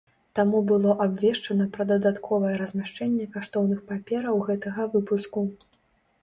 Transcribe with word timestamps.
Таму 0.37 0.59
было 0.69 0.93
абвешчана 1.03 1.67
пра 1.75 1.85
дадатковае 1.91 2.53
размяшчэнне 2.61 3.27
каштоўных 3.37 3.85
папераў 3.91 4.35
гэтага 4.49 4.89
выпуску. 4.97 5.47